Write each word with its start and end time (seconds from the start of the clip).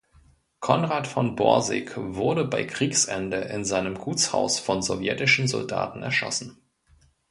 Conrad 0.61 1.05
von 1.05 1.35
Borsig 1.35 1.91
wurde 1.95 2.43
bei 2.45 2.63
Kriegsende 2.63 3.37
in 3.37 3.63
seinem 3.65 3.99
Gutshaus 3.99 4.57
von 4.59 4.81
sowjetischen 4.81 5.47
Soldaten 5.47 6.01
erschossen. 6.01 6.57